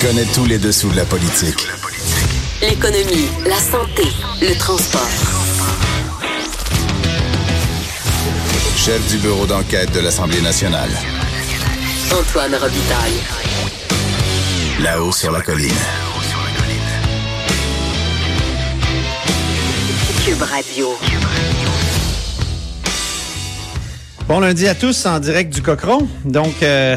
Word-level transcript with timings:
Connaît 0.00 0.24
tous 0.34 0.46
les 0.46 0.58
dessous 0.58 0.88
de 0.90 0.96
la 0.96 1.04
politique. 1.04 1.68
L'économie, 2.62 3.28
la 3.46 3.58
santé, 3.58 4.04
le 4.40 4.56
transport. 4.58 5.06
Chef 8.76 9.06
du 9.10 9.18
bureau 9.18 9.46
d'enquête 9.46 9.92
de 9.92 10.00
l'Assemblée 10.00 10.40
nationale. 10.40 10.90
Antoine 12.18 12.54
Robitaille. 12.54 13.20
Là-haut 14.80 15.12
sur 15.12 15.32
la 15.32 15.42
colline. 15.42 15.70
Cube 20.24 20.42
Radio. 20.42 20.96
Bon 24.26 24.40
lundi 24.40 24.66
à 24.66 24.74
tous 24.74 25.04
en 25.04 25.18
direct 25.18 25.52
du 25.52 25.60
Cochon. 25.60 26.08
Donc, 26.24 26.62
euh, 26.62 26.96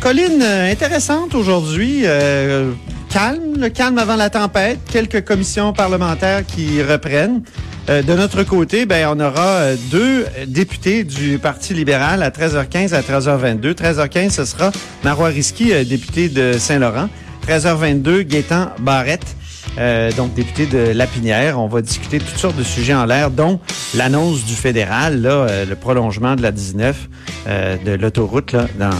colline 0.00 0.42
euh, 0.42 0.70
intéressante 0.70 1.34
aujourd'hui. 1.34 2.02
Euh, 2.04 2.72
calme, 3.10 3.58
le 3.58 3.68
calme 3.68 3.98
avant 3.98 4.16
la 4.16 4.30
tempête. 4.30 4.78
Quelques 4.90 5.24
commissions 5.24 5.72
parlementaires 5.72 6.44
qui 6.46 6.82
reprennent. 6.82 7.42
Euh, 7.88 8.02
de 8.02 8.14
notre 8.14 8.42
côté, 8.42 8.86
ben, 8.86 9.08
on 9.10 9.20
aura 9.20 9.46
euh, 9.46 9.76
deux 9.90 10.26
députés 10.46 11.04
du 11.04 11.38
Parti 11.38 11.74
libéral 11.74 12.22
à 12.22 12.30
13h15 12.30 12.94
à 12.94 13.00
13h22. 13.00 13.72
13h15, 13.72 14.30
ce 14.30 14.44
sera 14.44 14.70
Marois 15.04 15.28
Risky, 15.28 15.72
euh, 15.72 15.84
député 15.84 16.28
de 16.28 16.52
Saint-Laurent. 16.58 17.08
13h22, 17.46 18.22
Gaétan 18.22 18.70
Barrette. 18.80 19.36
Euh, 19.78 20.10
donc 20.12 20.34
député 20.34 20.66
de 20.66 20.92
Lapinière. 20.92 21.60
On 21.60 21.68
va 21.68 21.82
discuter 21.82 22.18
toutes 22.18 22.38
sortes 22.38 22.56
de 22.56 22.62
sujets 22.62 22.94
en 22.94 23.04
l'air, 23.04 23.30
dont 23.30 23.60
l'annonce 23.94 24.44
du 24.44 24.54
fédéral, 24.54 25.22
là, 25.22 25.30
euh, 25.30 25.64
le 25.64 25.76
prolongement 25.76 26.34
de 26.34 26.42
la 26.42 26.50
19 26.50 27.08
euh, 27.46 27.76
de 27.84 27.92
l'autoroute 27.92 28.52
là, 28.52 28.66
dans, 28.78 28.90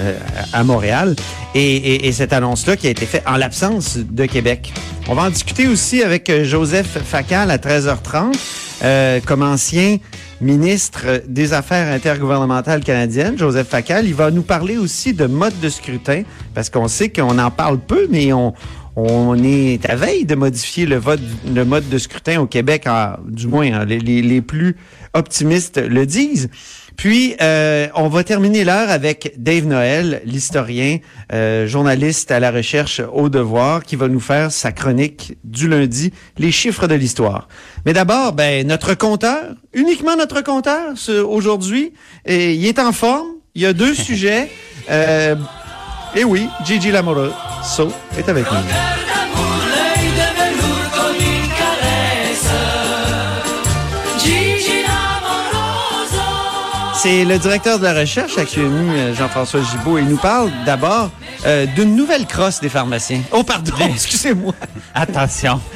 euh, 0.00 0.18
à 0.52 0.64
Montréal. 0.64 1.14
Et, 1.54 1.76
et, 1.76 2.08
et 2.08 2.12
cette 2.12 2.32
annonce-là 2.32 2.76
qui 2.76 2.86
a 2.86 2.90
été 2.90 3.04
faite 3.04 3.22
en 3.26 3.36
l'absence 3.36 3.98
de 3.98 4.24
Québec. 4.24 4.72
On 5.08 5.14
va 5.14 5.22
en 5.24 5.30
discuter 5.30 5.68
aussi 5.68 6.02
avec 6.02 6.30
euh, 6.30 6.44
Joseph 6.44 6.98
Facal 7.04 7.50
à 7.50 7.58
13h30, 7.58 8.34
euh, 8.82 9.20
comme 9.26 9.42
ancien 9.42 9.98
ministre 10.40 11.22
des 11.26 11.52
Affaires 11.52 11.92
intergouvernementales 11.92 12.82
canadiennes, 12.82 13.36
Joseph 13.36 13.68
Facal. 13.68 14.06
Il 14.06 14.14
va 14.14 14.30
nous 14.30 14.42
parler 14.42 14.78
aussi 14.78 15.12
de 15.12 15.26
mode 15.26 15.58
de 15.60 15.68
scrutin, 15.68 16.22
parce 16.54 16.70
qu'on 16.70 16.88
sait 16.88 17.10
qu'on 17.10 17.38
en 17.38 17.50
parle 17.50 17.78
peu, 17.78 18.06
mais 18.10 18.32
on, 18.32 18.54
on 18.96 19.36
est 19.42 19.84
à 19.90 19.96
veille 19.96 20.24
de 20.24 20.34
modifier 20.34 20.86
le, 20.86 20.96
vote, 20.96 21.20
le 21.52 21.64
mode 21.64 21.88
de 21.90 21.98
scrutin 21.98 22.40
au 22.40 22.46
Québec, 22.46 22.86
du 23.28 23.48
moins 23.48 23.70
hein, 23.70 23.84
les 23.84 24.40
plus 24.40 24.76
optimistes 25.12 25.78
le 25.78 26.06
disent. 26.06 26.48
Puis, 27.00 27.34
euh, 27.40 27.88
on 27.94 28.08
va 28.08 28.24
terminer 28.24 28.62
l'heure 28.62 28.90
avec 28.90 29.32
Dave 29.38 29.64
Noël, 29.64 30.20
l'historien, 30.26 30.98
euh, 31.32 31.66
journaliste 31.66 32.30
à 32.30 32.40
la 32.40 32.50
recherche 32.50 33.00
au 33.14 33.30
devoir, 33.30 33.84
qui 33.84 33.96
va 33.96 34.06
nous 34.06 34.20
faire 34.20 34.52
sa 34.52 34.70
chronique 34.70 35.38
du 35.42 35.66
lundi, 35.66 36.12
les 36.36 36.52
chiffres 36.52 36.86
de 36.86 36.94
l'histoire. 36.94 37.48
Mais 37.86 37.94
d'abord, 37.94 38.34
ben, 38.34 38.66
notre 38.66 38.92
compteur, 38.92 39.44
uniquement 39.72 40.14
notre 40.14 40.42
compteur, 40.42 40.92
ce- 40.96 41.22
aujourd'hui, 41.22 41.94
et 42.26 42.52
il 42.52 42.66
est 42.66 42.78
en 42.78 42.92
forme. 42.92 43.28
Il 43.54 43.62
y 43.62 43.66
a 43.66 43.72
deux 43.72 43.94
sujets. 44.08 44.50
Euh, 44.90 45.36
et 46.14 46.24
oui, 46.24 46.48
Gigi 46.66 46.90
Lamoureux, 46.90 47.32
so, 47.64 47.90
est 48.18 48.28
avec 48.28 48.44
nous. 48.52 49.09
C'est 57.02 57.24
le 57.24 57.38
directeur 57.38 57.78
de 57.78 57.84
la 57.84 57.94
recherche 57.94 58.36
à 58.36 58.42
euh, 58.42 59.14
Jean-François 59.14 59.62
Gibault. 59.62 59.96
Il 59.96 60.04
nous 60.04 60.18
parle 60.18 60.50
d'abord 60.66 61.10
euh, 61.46 61.64
d'une 61.74 61.96
nouvelle 61.96 62.26
crosse 62.26 62.60
des 62.60 62.68
pharmaciens. 62.68 63.22
Oh, 63.32 63.42
pardon, 63.42 63.72
excusez-moi. 63.88 64.52
Attention. 64.94 65.60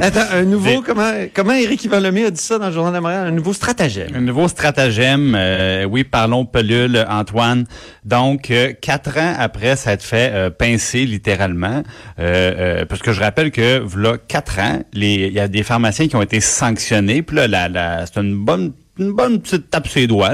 Attends, 0.00 0.26
un 0.32 0.42
nouveau, 0.42 0.82
comment, 0.82 1.12
comment 1.32 1.52
Éric 1.52 1.84
Yvan 1.84 2.00
Lemay 2.00 2.24
a 2.24 2.30
dit 2.32 2.40
ça 2.42 2.58
dans 2.58 2.66
le 2.66 2.72
Journal 2.72 2.92
de 2.94 2.98
Montréal? 2.98 3.28
Un 3.28 3.30
nouveau 3.30 3.52
stratagème. 3.52 4.10
Un 4.16 4.22
nouveau 4.22 4.48
stratagème. 4.48 5.36
euh, 5.36 5.84
oui, 5.84 6.02
parlons 6.02 6.44
pelule, 6.44 7.06
Antoine. 7.08 7.66
Donc, 8.04 8.50
euh, 8.50 8.72
quatre 8.72 9.16
ans 9.18 9.34
après 9.38 9.76
s'être 9.76 10.02
fait 10.02 10.32
euh, 10.32 10.50
pincer 10.50 11.06
littéralement, 11.06 11.84
euh, 12.18 12.80
euh, 12.80 12.84
parce 12.86 13.02
que 13.02 13.12
je 13.12 13.20
rappelle 13.20 13.52
que 13.52 13.78
voilà 13.78 14.16
quatre 14.26 14.58
ans, 14.58 14.80
il 14.94 15.32
y 15.32 15.38
a 15.38 15.46
des 15.46 15.62
pharmaciens 15.62 16.08
qui 16.08 16.16
ont 16.16 16.22
été 16.22 16.40
sanctionnés. 16.40 17.22
Puis 17.22 17.36
là, 17.36 17.46
la, 17.46 17.68
la, 17.68 18.06
c'est 18.06 18.20
une 18.20 18.44
bonne 18.44 18.72
une 18.98 19.12
bonne 19.12 19.40
petite 19.40 19.70
tape 19.70 19.86
sur 19.88 20.00
les 20.00 20.06
doigts, 20.06 20.32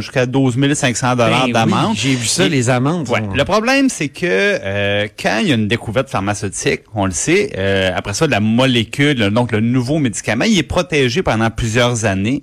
jusqu'à 0.00 0.26
12 0.26 0.56
500 0.74 1.16
dollars 1.16 1.46
Ben 1.46 1.52
d'amende. 1.52 1.90
oui, 1.92 1.96
J'ai 2.00 2.14
vu 2.14 2.26
ça, 2.26 2.46
Et- 2.46 2.48
les 2.48 2.70
amendes. 2.70 3.08
Ouais. 3.08 3.20
Le 3.34 3.44
problème, 3.44 3.88
c'est 3.88 4.08
que 4.08 4.24
euh, 4.26 5.08
quand 5.20 5.38
il 5.42 5.48
y 5.48 5.52
a 5.52 5.54
une 5.56 5.66
découverte 5.68 6.08
pharmaceutique, 6.08 6.82
on 6.94 7.06
le 7.06 7.10
sait, 7.12 7.50
euh, 7.56 7.90
après 7.94 8.14
ça, 8.14 8.26
la 8.26 8.40
molécule, 8.40 9.16
donc 9.30 9.50
le 9.52 9.60
nouveau 9.60 9.98
médicament, 9.98 10.44
il 10.44 10.56
est 10.58 10.62
protégé 10.62 11.22
pendant 11.22 11.50
plusieurs 11.50 12.04
années. 12.04 12.40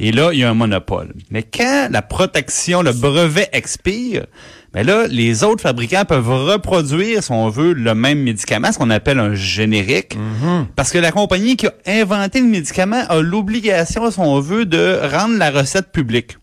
Et 0.00 0.10
là, 0.10 0.30
il 0.32 0.40
y 0.40 0.44
a 0.44 0.50
un 0.50 0.54
monopole. 0.54 1.12
Mais 1.30 1.42
quand 1.44 1.88
la 1.90 2.02
protection, 2.02 2.82
le 2.82 2.92
brevet 2.92 3.48
expire, 3.52 4.26
ben 4.74 4.84
là, 4.84 5.06
les 5.06 5.44
autres 5.44 5.62
fabricants 5.62 6.04
peuvent 6.04 6.28
reproduire, 6.28 7.22
si 7.22 7.30
on 7.30 7.48
veut, 7.48 7.72
le 7.74 7.94
même 7.94 8.18
médicament, 8.18 8.72
ce 8.72 8.78
qu'on 8.78 8.90
appelle 8.90 9.20
un 9.20 9.34
générique. 9.34 10.18
Parce 10.74 10.90
que 10.90 10.98
la 10.98 11.12
compagnie 11.12 11.56
qui 11.56 11.68
a 11.68 11.72
inventé 11.86 12.40
le 12.40 12.46
médicament 12.46 13.04
a 13.08 13.20
l'obligation, 13.20 14.10
si 14.10 14.18
on 14.18 14.40
veut, 14.40 14.66
de 14.66 14.98
rendre 15.12 15.38
la 15.38 15.50
recette 15.52 15.92
publique. 15.92 16.36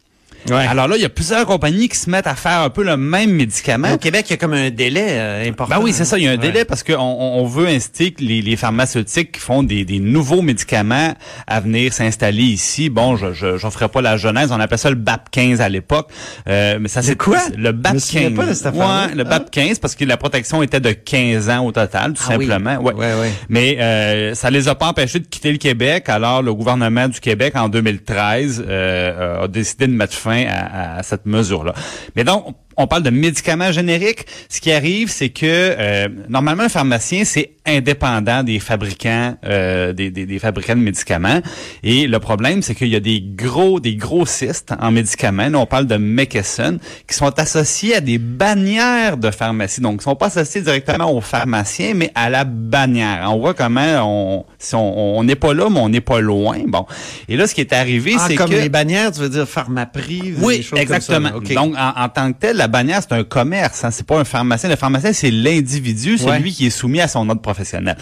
Ouais. 0.49 0.65
Alors 0.67 0.87
là, 0.87 0.95
il 0.95 1.01
y 1.01 1.05
a 1.05 1.09
plusieurs 1.09 1.45
compagnies 1.45 1.87
qui 1.89 1.97
se 1.97 2.09
mettent 2.09 2.27
à 2.27 2.35
faire 2.35 2.61
un 2.61 2.69
peu 2.69 2.83
le 2.83 2.97
même 2.97 3.31
médicament. 3.31 3.91
Au 3.93 3.97
Québec, 3.97 4.25
il 4.29 4.31
y 4.31 4.33
a 4.33 4.37
comme 4.37 4.53
un 4.53 4.69
délai 4.71 5.05
euh, 5.09 5.49
important. 5.49 5.75
Ben 5.75 5.81
oui, 5.83 5.93
c'est 5.93 6.05
ça. 6.05 6.17
Il 6.17 6.23
y 6.23 6.27
a 6.27 6.31
un 6.31 6.33
Ouais. 6.33 6.37
délai 6.39 6.65
parce 6.65 6.81
qu'on 6.83 6.95
on 6.97 7.45
veut 7.45 7.67
inciter 7.67 8.15
les, 8.19 8.41
les 8.41 8.55
pharmaceutiques 8.55 9.33
qui 9.33 9.39
font 9.39 9.61
des, 9.63 9.85
des 9.85 9.99
nouveaux 9.99 10.41
médicaments 10.41 11.13
à 11.47 11.59
venir 11.59 11.93
s'installer 11.93 12.43
ici. 12.43 12.89
Bon, 12.89 13.15
je 13.17 13.33
je 13.33 13.57
j'en 13.57 13.69
ferai 13.71 13.87
pas 13.89 14.01
la 14.01 14.17
genèse. 14.17 14.51
On 14.51 14.59
appelait 14.59 14.77
ça 14.77 14.89
le 14.89 14.95
BAP 14.95 15.29
15 15.31 15.61
à 15.61 15.69
l'époque. 15.69 16.09
Euh, 16.47 16.77
mais 16.81 16.87
ça 16.87 17.01
c'est 17.01 17.15
quoi? 17.17 17.37
Le 17.55 17.67
Je 17.67 17.71
BAP 17.71 17.93
me 17.93 17.99
souviens 17.99 18.29
15. 18.29 18.33
pas 18.35 18.45
de 18.47 18.53
cette 18.53 18.65
affaire-là. 18.67 19.07
Ouais, 19.07 19.15
le 19.15 19.21
Ah. 19.27 19.29
BAP 19.29 19.51
15 19.51 19.79
parce 19.79 19.95
que 19.95 20.05
la 20.05 20.17
protection 20.17 20.63
était 20.63 20.79
de 20.79 20.91
15 20.91 21.49
ans 21.49 21.65
au 21.65 21.71
total, 21.71 22.13
tout 22.13 22.23
Ah 22.27 22.35
oui. 22.37 22.47
simplement. 22.47 22.77
Ouais. 22.81 22.93
Ouais, 22.93 23.13
ouais. 23.13 23.31
Mais 23.49 23.77
euh, 23.79 24.33
ça 24.33 24.49
les 24.49 24.67
a 24.67 24.75
pas 24.75 24.87
empêchés 24.87 25.19
de 25.19 25.27
quitter 25.27 25.51
le 25.51 25.57
Québec. 25.57 26.09
Alors 26.09 26.41
le 26.41 26.53
gouvernement 26.53 27.07
du 27.07 27.19
Québec 27.19 27.53
en 27.55 27.69
2013 27.69 28.63
euh, 28.67 29.43
a 29.43 29.47
décidé 29.47 29.87
de 29.87 29.93
mettre 29.93 30.13
fin 30.13 30.30
à, 30.31 30.97
à 30.97 31.03
cette 31.03 31.25
mesure-là. 31.25 31.73
Mais 32.15 32.23
donc 32.23 32.55
on 32.77 32.87
parle 32.87 33.03
de 33.03 33.09
médicaments 33.09 33.71
génériques. 33.71 34.25
Ce 34.49 34.59
qui 34.61 34.71
arrive, 34.71 35.09
c'est 35.09 35.29
que 35.29 35.45
euh, 35.45 36.07
normalement 36.29 36.63
un 36.63 36.69
pharmacien 36.69 37.23
c'est 37.25 37.51
indépendant 37.65 38.43
des 38.43 38.59
fabricants 38.59 39.37
euh, 39.45 39.93
des, 39.93 40.09
des, 40.09 40.25
des 40.25 40.39
fabricants 40.39 40.75
de 40.75 40.81
médicaments. 40.81 41.41
Et 41.83 42.07
le 42.07 42.19
problème, 42.19 42.61
c'est 42.63 42.73
qu'il 42.73 42.87
y 42.87 42.95
a 42.95 42.99
des 42.99 43.21
gros 43.21 43.79
des 43.79 43.95
grossistes 43.95 44.73
en 44.79 44.91
médicaments. 44.91 45.47
Là, 45.47 45.59
on 45.59 45.65
parle 45.65 45.85
de 45.85 45.97
McKesson 45.97 46.79
qui 47.07 47.15
sont 47.15 47.37
associés 47.39 47.95
à 47.95 48.01
des 48.01 48.17
bannières 48.17 49.17
de 49.17 49.29
pharmacie. 49.29 49.81
Donc, 49.81 50.01
ils 50.01 50.03
sont 50.03 50.15
pas 50.15 50.27
associés 50.27 50.61
directement 50.61 51.11
aux 51.15 51.21
pharmaciens, 51.21 51.93
mais 51.93 52.11
à 52.15 52.29
la 52.29 52.45
bannière. 52.45 53.29
On 53.31 53.39
voit 53.39 53.53
comment 53.53 53.99
on 54.01 54.45
si 54.57 54.75
on 54.75 55.23
n'est 55.23 55.35
pas 55.35 55.53
là, 55.53 55.69
mais 55.69 55.79
on 55.79 55.89
n'est 55.89 56.01
pas 56.01 56.19
loin. 56.19 56.57
Bon. 56.67 56.85
Et 57.27 57.35
là, 57.35 57.47
ce 57.47 57.55
qui 57.55 57.61
est 57.61 57.73
arrivé, 57.73 58.15
Ah, 58.17 58.25
c'est 58.27 58.35
comme 58.35 58.49
que 58.49 58.55
les 58.55 58.69
bannières, 58.69 59.11
tu 59.11 59.19
veux 59.21 59.29
dire 59.29 59.47
Pharmaprix, 59.47 60.21
des 60.21 60.33
oui, 60.43 60.63
choses 60.63 60.79
exactement. 60.79 61.31
comme 61.31 61.45
ça. 61.45 61.53
Donc, 61.55 61.75
en, 61.77 62.03
en 62.03 62.09
tant 62.09 62.31
que 62.31 62.37
tel, 62.39 62.60
la 62.61 62.67
bannière, 62.67 63.01
c'est 63.01 63.13
un 63.13 63.23
commerce. 63.23 63.83
Hein, 63.83 63.91
c'est 63.91 64.05
pas 64.05 64.19
un 64.19 64.23
pharmacien. 64.23 64.69
Le 64.69 64.75
pharmacien, 64.75 65.13
c'est 65.13 65.31
l'individu, 65.31 66.17
celui 66.17 66.31
Ouais. 66.31 66.49
qui 66.51 66.67
est 66.67 66.69
soumis 66.69 67.01
à 67.01 67.07
son 67.07 67.27
ordre 67.29 67.41
professionnel. 67.41 67.97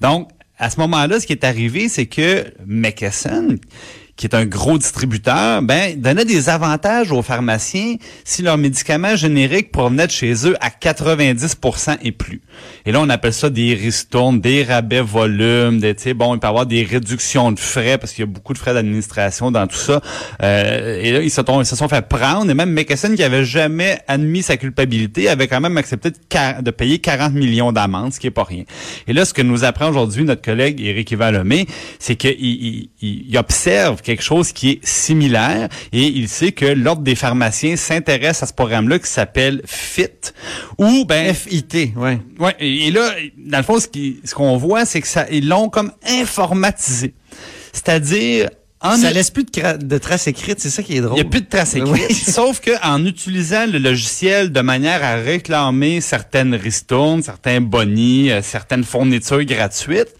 Donc, 0.00 0.28
à 0.58 0.68
ce 0.68 0.78
moment-là, 0.80 1.20
ce 1.20 1.26
qui 1.26 1.32
est 1.32 1.44
arrivé, 1.44 1.88
c'est 1.88 2.06
que 2.06 2.44
McKesson, 2.66 3.56
qui 4.20 4.26
est 4.26 4.34
un 4.34 4.44
gros 4.44 4.76
distributeur, 4.76 5.62
ben 5.62 5.98
donnait 5.98 6.26
des 6.26 6.50
avantages 6.50 7.10
aux 7.10 7.22
pharmaciens 7.22 7.94
si 8.22 8.42
leurs 8.42 8.58
médicaments 8.58 9.16
génériques 9.16 9.72
provenaient 9.72 10.08
de 10.08 10.12
chez 10.12 10.46
eux 10.46 10.56
à 10.60 10.68
90% 10.68 11.96
et 12.02 12.12
plus. 12.12 12.42
Et 12.84 12.92
là, 12.92 13.00
on 13.00 13.08
appelle 13.08 13.32
ça 13.32 13.48
des 13.48 13.72
ristournes, 13.72 14.38
des 14.38 14.62
rabais 14.62 15.00
volumes, 15.00 15.78
des, 15.80 15.94
bon, 16.12 16.34
il 16.34 16.38
peut 16.38 16.46
y 16.46 16.50
avoir 16.50 16.66
des 16.66 16.82
réductions 16.82 17.50
de 17.50 17.58
frais 17.58 17.96
parce 17.96 18.12
qu'il 18.12 18.20
y 18.26 18.28
a 18.28 18.30
beaucoup 18.30 18.52
de 18.52 18.58
frais 18.58 18.74
d'administration 18.74 19.50
dans 19.50 19.66
tout 19.66 19.76
ça. 19.78 20.02
Euh, 20.42 21.00
et 21.00 21.12
là, 21.12 21.22
ils 21.22 21.30
se, 21.30 21.40
sont, 21.42 21.62
ils 21.62 21.66
se 21.66 21.74
sont 21.74 21.88
fait 21.88 22.06
prendre. 22.06 22.50
Et 22.50 22.54
même 22.54 22.72
McKesson, 22.72 23.14
qui 23.16 23.22
avait 23.22 23.46
jamais 23.46 24.00
admis 24.06 24.42
sa 24.42 24.58
culpabilité, 24.58 25.30
avait 25.30 25.48
quand 25.48 25.62
même 25.62 25.78
accepté 25.78 26.10
de, 26.10 26.16
de 26.62 26.70
payer 26.70 26.98
40 26.98 27.32
millions 27.32 27.72
d'amendes, 27.72 28.12
ce 28.12 28.20
qui 28.20 28.26
est 28.26 28.30
pas 28.30 28.44
rien. 28.44 28.64
Et 29.08 29.14
là, 29.14 29.24
ce 29.24 29.32
que 29.32 29.40
nous 29.40 29.64
apprend 29.64 29.88
aujourd'hui 29.88 30.24
notre 30.24 30.42
collègue 30.42 30.78
Éric 30.82 31.10
Yvalomé, 31.12 31.66
c'est 31.98 32.16
qu'il 32.16 32.36
il, 32.38 32.90
il- 33.00 33.38
observe 33.38 34.02
quelque 34.10 34.22
chose 34.24 34.52
qui 34.52 34.70
est 34.70 34.80
similaire 34.86 35.68
et 35.92 36.02
il 36.06 36.28
sait 36.28 36.52
que 36.52 36.64
l'Ordre 36.66 37.02
des 37.02 37.14
pharmaciens 37.14 37.76
s'intéresse 37.76 38.42
à 38.42 38.46
ce 38.46 38.52
programme-là 38.52 38.98
qui 38.98 39.08
s'appelle 39.08 39.62
FIT, 39.66 40.32
où, 40.78 41.04
ben, 41.04 41.32
FIT, 41.34 41.92
ouais. 41.96 42.18
Ouais, 42.38 42.56
et 42.58 42.88
et 42.88 42.90
là, 42.90 43.10
dans 43.38 43.58
le 43.58 43.64
fond, 43.64 43.78
ce 43.78 43.86
qui- 43.88 44.20
ce 44.24 44.34
qu'on 44.34 44.56
voit, 44.56 44.84
c'est 44.84 45.00
que 45.00 45.08
ça, 45.08 45.26
ils 45.30 45.46
l'ont 45.48 45.68
comme 45.68 45.92
informatisé. 46.06 47.14
C'est-à-dire, 47.72 48.50
en 48.82 48.96
Ça 48.96 49.10
laisse 49.12 49.30
plus 49.30 49.44
de, 49.44 49.98
traces 49.98 50.26
écrites, 50.26 50.58
c'est 50.58 50.70
ça 50.70 50.82
qui 50.82 50.96
est 50.96 51.00
drôle. 51.02 51.18
il 51.18 51.20
n'y 51.22 51.26
a 51.26 51.30
plus 51.30 51.42
de 51.42 51.46
traces 51.46 51.74
écrites. 51.74 52.06
Oui. 52.08 52.14
Sauf 52.32 52.60
que 52.60 52.70
en 52.82 53.04
utilisant 53.04 53.66
le 53.66 53.78
logiciel 53.78 54.50
de 54.52 54.60
manière 54.62 55.04
à 55.04 55.16
réclamer 55.16 56.00
certaines 56.00 56.54
ristournes, 56.54 57.22
certains 57.22 57.60
bonis, 57.60 58.30
euh, 58.30 58.40
certaines 58.42 58.84
fournitures 58.84 59.44
gratuites, 59.44 60.14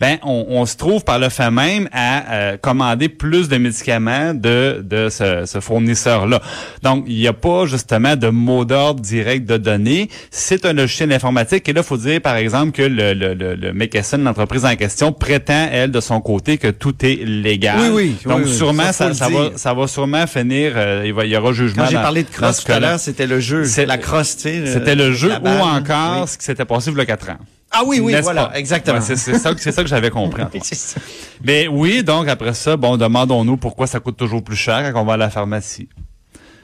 ben 0.00 0.18
on, 0.24 0.46
on 0.48 0.66
se 0.66 0.76
trouve 0.76 1.04
par 1.04 1.18
le 1.18 1.28
fait 1.28 1.50
même 1.50 1.88
à 1.92 2.32
euh, 2.32 2.56
commander 2.56 3.08
plus 3.08 3.48
de 3.48 3.56
médicaments 3.58 4.32
de, 4.34 4.82
de 4.82 5.08
ce, 5.10 5.44
ce 5.46 5.60
fournisseur-là. 5.60 6.40
Donc, 6.82 7.04
il 7.06 7.16
n'y 7.16 7.28
a 7.28 7.32
pas 7.32 7.66
justement 7.66 8.16
de 8.16 8.28
mot 8.28 8.64
d'ordre 8.64 9.00
direct 9.00 9.46
de 9.48 9.58
données. 9.58 10.08
C'est 10.30 10.64
un 10.64 10.72
logiciel 10.72 11.12
informatique. 11.12 11.68
Et 11.68 11.72
là, 11.72 11.82
il 11.82 11.86
faut 11.86 11.96
dire, 11.96 12.20
par 12.20 12.36
exemple, 12.36 12.72
que 12.72 12.82
le, 12.82 13.12
le, 13.14 13.34
le, 13.34 13.54
le 13.54 14.24
l'entreprise 14.24 14.64
en 14.64 14.74
question, 14.76 15.12
prétend, 15.12 15.68
elle, 15.70 15.90
de 15.90 16.00
son 16.00 16.20
côté, 16.20 16.56
que 16.58 16.68
tout 16.68 16.94
est 17.04 17.24
légal. 17.24 17.78
Oui, 17.80 17.88
oui, 17.92 18.16
Donc, 18.24 18.38
oui, 18.38 18.44
oui. 18.46 18.54
sûrement, 18.56 18.92
Ça, 18.92 19.12
ça, 19.14 19.28
va, 19.28 19.50
ça 19.56 19.74
va 19.74 19.86
sûrement 19.86 20.26
finir, 20.26 20.72
euh, 20.76 21.02
il, 21.04 21.12
va, 21.12 21.24
il 21.24 21.30
y 21.30 21.36
aura 21.36 21.52
jugement. 21.52 21.84
Quand 21.84 21.90
j'ai 21.90 21.96
parlé 21.96 22.22
de 22.22 22.28
crosse 22.30 22.64
tout 22.64 22.72
à 22.72 22.80
l'heure, 22.80 22.98
c'était 23.00 23.26
le 23.26 23.40
jeu. 23.40 23.64
C'est- 23.64 23.86
la 23.86 23.98
crosse, 23.98 24.36
tu 24.36 24.42
sais. 24.44 24.66
C'était 24.66 24.94
le 24.94 25.12
jeu 25.12 25.32
ou 25.42 25.48
encore 25.48 26.22
Oui. 26.22 26.28
ce 26.28 26.38
qui 26.38 26.44
s'était 26.44 26.64
passé 26.64 26.90
il 26.90 26.96
y 26.96 27.00
a 27.00 27.06
quatre 27.06 27.28
ans. 27.30 27.38
Ah 27.70 27.82
oui, 27.86 28.00
oui, 28.00 28.14
voilà, 28.22 28.46
pas? 28.46 28.58
exactement. 28.58 28.98
Ouais, 28.98 29.04
c'est 29.04 29.16
c'est 29.16 29.38
ça, 29.38 29.54
que- 29.54 29.60
c'est 29.60 29.70
ça 29.72 29.82
que 29.82 29.88
j'avais 29.88 30.10
compris. 30.10 30.42
C'est. 30.62 31.00
Mais 31.44 31.68
oui, 31.68 32.02
donc 32.02 32.26
après 32.28 32.52
ça, 32.54 32.76
bon, 32.76 32.96
demandons-nous 32.96 33.56
pourquoi 33.56 33.86
ça 33.86 34.00
coûte 34.00 34.16
toujours 34.16 34.42
plus 34.42 34.56
cher 34.56 34.92
quand 34.92 35.02
on 35.02 35.04
va 35.04 35.12
à 35.14 35.16
la 35.16 35.30
pharmacie. 35.30 35.88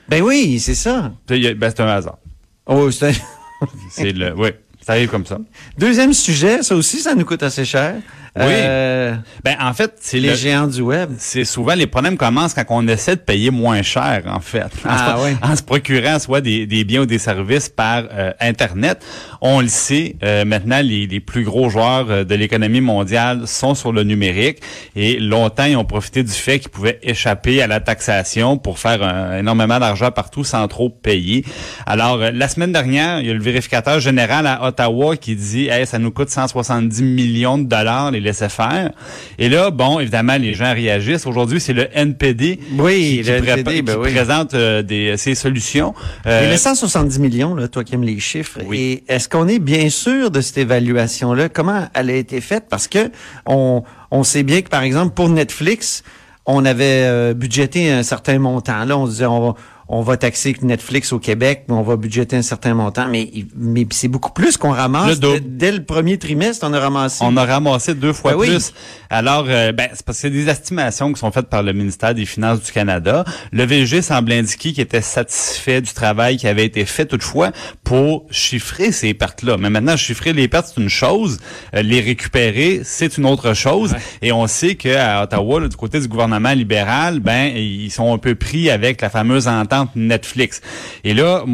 Ben 0.08 0.22
oui, 0.22 0.58
c'est 0.60 0.74
ça. 0.74 1.12
A- 1.30 1.54
Ben, 1.54 1.70
c'est 1.70 1.80
un 1.80 1.86
hasard. 1.88 2.18
Oh, 2.66 2.90
c'est 2.90 3.10
un- 3.10 3.66
C'est 3.90 4.12
le, 4.12 4.34
oui, 4.36 4.50
ça 4.84 4.92
arrive 4.92 5.08
comme 5.08 5.26
ça. 5.26 5.38
Deuxième 5.78 6.12
sujet, 6.12 6.62
ça 6.62 6.74
aussi, 6.74 6.98
ça 6.98 7.14
nous 7.14 7.24
coûte 7.24 7.42
assez 7.42 7.64
cher. 7.64 7.96
Oui. 8.38 8.44
Euh, 8.48 9.14
Ben, 9.44 9.56
en 9.60 9.72
fait, 9.72 9.94
c'est 10.00 10.18
les 10.20 10.30
le- 10.30 10.34
géants 10.34 10.66
du 10.66 10.80
web. 10.82 11.10
c'est 11.18 11.44
souvent 11.44 11.74
les 11.74 11.86
problèmes 11.86 12.16
commencent 12.16 12.52
quand 12.54 12.64
on 12.68 12.86
essaie 12.88 13.16
de 13.16 13.20
payer 13.20 13.50
moins 13.50 13.82
cher, 13.82 14.24
en 14.26 14.40
fait. 14.40 14.64
En, 14.84 14.88
Ah, 14.88 15.16
se, 15.18 15.24
ouais. 15.24 15.36
en 15.42 15.56
se 15.56 15.62
procurant 15.62 16.18
soit 16.18 16.40
des, 16.40 16.66
des 16.66 16.84
biens 16.84 17.02
ou 17.02 17.06
des 17.06 17.18
services 17.18 17.68
par 17.68 18.04
euh, 18.12 18.32
Internet. 18.40 19.04
On 19.40 19.60
le 19.60 19.68
sait, 19.68 20.16
euh, 20.22 20.44
maintenant, 20.44 20.80
les, 20.82 21.06
les 21.06 21.20
plus 21.20 21.44
gros 21.44 21.70
joueurs 21.70 22.24
de 22.26 22.34
l'économie 22.34 22.80
mondiale 22.80 23.46
sont 23.46 23.74
sur 23.74 23.92
le 23.92 24.02
numérique 24.02 24.58
et 24.96 25.18
longtemps, 25.18 25.64
ils 25.64 25.76
ont 25.76 25.84
profité 25.84 26.22
du 26.22 26.32
fait 26.32 26.58
qu'ils 26.58 26.70
pouvaient 26.70 26.98
échapper 27.02 27.62
à 27.62 27.66
la 27.66 27.80
taxation 27.80 28.58
pour 28.58 28.78
faire 28.78 29.02
un- 29.02 29.38
énormément 29.38 29.78
d'argent 29.78 30.10
partout 30.10 30.44
sans 30.44 30.66
trop 30.68 30.90
payer. 30.90 31.44
Alors, 31.86 32.18
la 32.18 32.48
semaine 32.48 32.72
dernière, 32.72 33.20
il 33.20 33.26
y 33.26 33.30
a 33.30 33.34
le 33.34 33.40
vérificateur 33.42 34.00
général 34.00 34.46
à 34.46 34.64
Ottawa 34.66 35.16
qui 35.16 35.36
dit 35.36 35.68
hey, 35.68 35.86
ça 35.86 35.98
nous 35.98 36.10
coûte 36.10 36.28
170 36.30 37.02
millions 37.02 37.58
de 37.58 37.64
dollars 37.64 38.10
les 38.10 38.25
laisser 38.26 38.48
faire. 38.48 38.92
Et 39.38 39.48
là, 39.48 39.70
bon, 39.70 39.98
évidemment, 40.00 40.36
les 40.36 40.52
gens 40.54 40.72
réagissent. 40.74 41.26
Aujourd'hui, 41.26 41.60
c'est 41.60 41.72
le 41.72 41.88
NPD 41.96 42.60
Oui, 42.78 42.94
qui, 42.94 43.22
qui 43.22 43.30
le 43.30 43.38
pré- 43.42 43.50
NPD, 43.52 43.82
ben 43.82 43.92
qui 43.94 43.98
oui. 44.00 44.12
présente 44.14 44.54
euh, 44.54 44.82
des, 44.82 45.16
ses 45.16 45.34
solutions. 45.34 45.94
Euh, 46.26 46.50
les 46.50 46.56
170 46.58 47.18
millions, 47.18 47.54
là, 47.54 47.68
toi 47.68 47.82
qui 47.84 47.94
aimes 47.94 48.02
les 48.04 48.18
chiffres, 48.20 48.60
Oui. 48.66 49.02
et 49.08 49.12
est-ce 49.14 49.28
qu'on 49.28 49.48
est 49.48 49.58
bien 49.58 49.88
sûr 49.88 50.30
de 50.30 50.40
cette 50.40 50.58
évaluation-là? 50.58 51.48
Comment 51.48 51.88
elle 51.94 52.10
a 52.10 52.14
été 52.14 52.40
faite? 52.40 52.64
Parce 52.68 52.88
que 52.88 53.10
on, 53.46 53.82
on 54.10 54.22
sait 54.24 54.42
bien 54.42 54.60
que, 54.62 54.68
par 54.68 54.82
exemple, 54.82 55.14
pour 55.14 55.28
Netflix, 55.28 56.02
on 56.46 56.64
avait 56.64 57.02
euh, 57.04 57.34
budgété 57.34 57.90
un 57.90 58.02
certain 58.02 58.38
montant. 58.38 58.84
Là, 58.84 58.96
on 58.96 59.06
se 59.06 59.10
disait, 59.12 59.26
on 59.26 59.48
va, 59.48 59.54
on 59.88 60.02
va 60.02 60.16
taxer 60.16 60.56
Netflix 60.62 61.12
au 61.12 61.20
Québec, 61.20 61.64
mais 61.68 61.74
on 61.74 61.82
va 61.82 61.96
budgéter 61.96 62.36
un 62.36 62.42
certain 62.42 62.74
montant. 62.74 63.06
Mais, 63.08 63.30
mais 63.56 63.86
c'est 63.90 64.08
beaucoup 64.08 64.32
plus 64.32 64.56
qu'on 64.56 64.72
ramasse. 64.72 65.20
Le. 65.20 65.38
Dès, 65.40 65.70
le 65.70 65.84
premier 65.84 66.18
trimestre, 66.18 66.66
on 66.68 66.72
a 66.72 66.80
ramassé. 66.80 67.18
On 67.22 67.36
a 67.36 67.44
ramassé 67.44 67.94
deux 67.94 68.12
fois 68.12 68.32
Ben 68.32 68.38
oui. 68.38 68.48
plus. 68.48 68.72
Alors, 69.10 69.44
euh, 69.48 69.70
ben, 69.70 69.88
c'est 69.94 70.04
parce 70.04 70.20
que 70.22 70.28
des 70.28 70.48
estimations 70.48 71.12
qui 71.12 71.20
sont 71.20 71.30
faites 71.30 71.46
par 71.46 71.62
le 71.62 71.72
ministère 71.72 72.14
des 72.14 72.26
Finances 72.26 72.62
du 72.62 72.72
Canada. 72.72 73.24
Le 73.52 73.64
VG 73.64 74.02
semble 74.02 74.32
indiquer 74.32 74.72
qu'il 74.72 74.82
était 74.82 75.00
satisfait 75.00 75.80
du 75.80 75.92
travail 75.92 76.36
qui 76.36 76.48
avait 76.48 76.66
été 76.66 76.84
fait 76.84 77.06
toutefois 77.06 77.52
pour 77.84 78.26
chiffrer 78.30 78.90
ces 78.90 79.14
pertes-là. 79.14 79.56
Mais 79.56 79.70
maintenant, 79.70 79.96
chiffrer 79.96 80.32
les 80.32 80.48
pertes, 80.48 80.72
c'est 80.74 80.80
une 80.80 80.88
chose. 80.88 81.38
Euh, 81.74 81.82
les 81.82 82.00
récupérer, 82.00 82.80
c'est 82.82 83.18
une 83.18 83.26
autre 83.26 83.54
chose. 83.54 83.94
Et 84.20 84.32
on 84.32 84.48
sait 84.48 84.74
qu'à 84.74 85.22
Ottawa, 85.22 85.60
là, 85.60 85.68
du 85.68 85.76
côté 85.76 86.00
du 86.00 86.08
gouvernement 86.08 86.52
libéral, 86.52 87.20
ben, 87.20 87.52
ils 87.54 87.92
sont 87.92 88.12
un 88.12 88.18
peu 88.18 88.34
pris 88.34 88.68
avec 88.68 89.00
la 89.00 89.10
fameuse 89.10 89.46
entente 89.46 89.75
Netflix. 89.94 90.60
Et 91.04 91.14
là, 91.14 91.44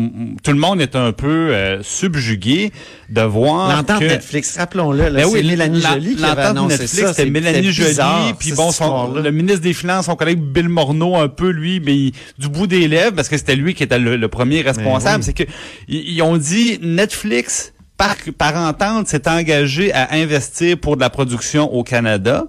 tout 0.42 0.50
le 0.52 0.58
monde 0.58 0.80
est 0.80 0.96
un 0.96 1.12
peu 1.12 1.28
euh, 1.54 1.82
subjugué 1.82 2.72
de 3.08 3.20
voir 3.22 3.74
L'entente 3.76 4.00
que... 4.00 4.04
Netflix, 4.04 4.56
rappelons-le, 4.56 5.10
Ben 5.10 5.24
c'est 5.26 5.32
oui, 5.32 5.46
Mélanie 5.46 5.80
la- 5.80 5.90
Joly 5.92 6.16
qui 6.16 6.24
avait 6.24 6.42
annoncé 6.42 6.78
Netflix. 6.78 6.92
C'était 7.08 7.12
C'est- 7.24 7.30
Mélanie 7.30 7.72
c'est 7.74 7.94
Joly, 7.94 8.32
puis 8.38 8.52
bon, 8.52 8.70
son, 8.72 9.12
le 9.14 9.30
ministre 9.30 9.60
des 9.60 9.72
Finances, 9.72 10.06
son 10.06 10.16
collègue 10.16 10.40
Bill 10.40 10.69
Morneau, 10.69 11.16
un 11.16 11.28
peu 11.28 11.48
lui, 11.50 11.80
mais 11.80 11.94
il- 11.96 12.12
du 12.38 12.48
bout 12.48 12.66
des 12.66 12.88
lèvres, 12.88 13.14
parce 13.14 13.28
que 13.28 13.36
c'était 13.36 13.56
lui 13.56 13.74
qui 13.74 13.82
était 13.82 13.98
le, 13.98 14.16
le 14.16 14.28
premier 14.28 14.62
responsable, 14.62 15.22
c'est 15.22 15.32
que 15.34 15.44
ils 15.88 16.22
ont 16.22 16.36
dit 16.36 16.78
Netflix 16.82 17.72
par, 17.98 18.16
par 18.38 18.56
entente 18.56 19.08
s'est 19.08 19.28
engagé 19.28 19.92
à 19.92 20.14
investir 20.14 20.78
pour 20.78 20.96
de 20.96 21.02
la 21.02 21.10
production 21.10 21.72
au 21.72 21.82
Canada. 21.84 22.46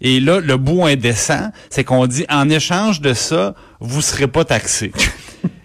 Et 0.00 0.20
là, 0.20 0.40
le 0.40 0.56
bout 0.56 0.86
indécent, 0.86 1.50
c'est 1.70 1.84
qu'on 1.84 2.06
dit 2.06 2.24
en 2.28 2.48
échange 2.48 3.00
de 3.00 3.14
ça, 3.14 3.54
vous 3.80 4.02
serez 4.02 4.28
pas 4.28 4.44
taxé. 4.44 4.92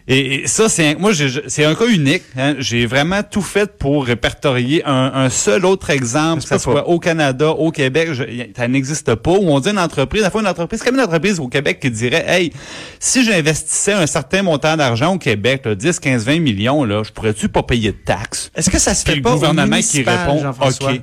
Et, 0.06 0.44
et 0.44 0.48
ça, 0.48 0.68
c'est 0.68 0.86
un- 0.90 0.96
moi, 0.98 1.12
c'est 1.48 1.64
un 1.64 1.76
cas 1.76 1.88
unique. 1.88 2.24
hein. 2.38 2.56
J'ai 2.60 2.86
vraiment 2.86 3.22
tout 3.24 3.42
fait 3.42 3.72
pour 3.78 4.06
répertorier 4.06 4.84
un, 4.86 5.12
un 5.16 5.30
seul 5.30 5.64
autre 5.66 5.92
exemple, 5.92 6.42
que 6.44 6.50
Ça 6.50 6.58
ce 6.58 6.64
soit 6.64 6.90
au 6.90 7.00
Canada, 7.00 7.52
au 7.52 7.72
Québec, 7.72 8.10
je- 8.12 8.24
ça 8.54 8.68
n'existe 8.68 9.16
pas. 9.16 9.32
Où 9.32 9.48
on 9.50 9.62
dit 9.62 9.70
une 9.70 9.80
entreprise, 9.80 10.22
à 10.24 10.26
la 10.26 10.32
fois 10.32 10.42
une 10.42 10.48
entreprise, 10.48 10.84
comme 10.84 10.96
une 10.96 11.02
entreprise 11.02 11.40
au 11.40 11.48
Québec 11.48 11.80
qui 11.80 11.90
dirait, 11.90 12.26
hey, 12.28 12.52
si 13.00 13.24
j'investissais 13.24 13.94
un 13.94 14.06
certain 14.06 14.44
montant 14.44 14.76
d'argent 14.76 15.14
au 15.16 15.18
Québec, 15.18 15.62
là, 15.64 15.74
10, 15.74 16.02
15, 16.02 16.26
20 16.26 16.40
millions, 16.42 16.84
là, 16.84 17.02
je 17.04 17.12
pourrais-tu 17.12 17.48
pas 17.48 17.64
payer 17.64 17.94
de 17.94 17.98
taxes? 18.04 18.52
Est-ce 18.56 18.70
que 18.70 18.80
ça 18.80 18.94
se 18.94 19.06
Puis 19.06 19.12
fait 19.14 19.18
le 19.20 19.24
pas 19.24 19.32
au 19.32 19.36
gouvernement 19.36 19.64
qui 19.68 19.72
municipal, 19.72 20.20
répond, 20.28 20.42
Jean-François? 20.42 20.92
OK. 20.92 21.02